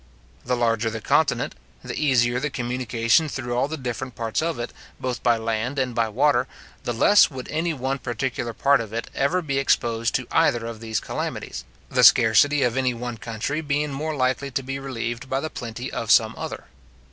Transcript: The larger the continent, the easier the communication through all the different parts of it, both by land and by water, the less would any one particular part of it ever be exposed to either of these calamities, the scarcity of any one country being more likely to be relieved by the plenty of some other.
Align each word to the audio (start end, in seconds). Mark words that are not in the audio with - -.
The 0.43 0.55
larger 0.55 0.89
the 0.89 0.99
continent, 0.99 1.53
the 1.83 1.93
easier 1.93 2.39
the 2.39 2.49
communication 2.49 3.29
through 3.29 3.55
all 3.55 3.67
the 3.67 3.77
different 3.77 4.15
parts 4.15 4.41
of 4.41 4.57
it, 4.57 4.73
both 4.99 5.21
by 5.21 5.37
land 5.37 5.77
and 5.77 5.93
by 5.93 6.09
water, 6.09 6.47
the 6.85 6.91
less 6.91 7.29
would 7.29 7.47
any 7.49 7.71
one 7.75 7.99
particular 7.99 8.51
part 8.51 8.81
of 8.81 8.93
it 8.93 9.11
ever 9.13 9.43
be 9.43 9.59
exposed 9.59 10.15
to 10.15 10.25
either 10.31 10.65
of 10.65 10.79
these 10.79 10.99
calamities, 10.99 11.65
the 11.87 12.03
scarcity 12.03 12.63
of 12.63 12.77
any 12.77 12.95
one 12.95 13.17
country 13.19 13.61
being 13.61 13.91
more 13.91 14.15
likely 14.15 14.49
to 14.49 14.63
be 14.63 14.79
relieved 14.79 15.29
by 15.29 15.39
the 15.39 15.51
plenty 15.51 15.91
of 15.93 16.09
some 16.09 16.33
other. 16.35 16.63